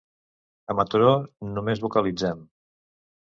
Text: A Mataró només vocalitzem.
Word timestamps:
A 0.73 0.75
Mataró 0.77 1.11
només 1.57 1.83
vocalitzem. 1.85 2.41